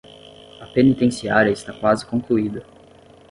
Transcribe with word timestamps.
A 0.59 0.65
penitenciária 0.65 1.51
está 1.51 1.71
quase 1.73 2.03
concluída 2.07 2.65